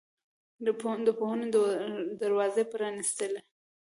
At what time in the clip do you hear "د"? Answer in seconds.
0.65-0.67